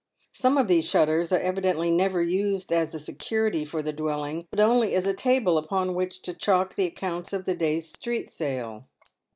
[0.31, 4.47] Some of these shutters are evidently never used as a security for the dwell ing,
[4.49, 8.31] but only as a table upon which to chalk the accounts of the day's street
[8.31, 8.83] sale.